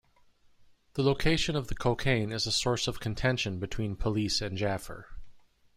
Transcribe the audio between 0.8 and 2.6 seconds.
The location of the cocaine is a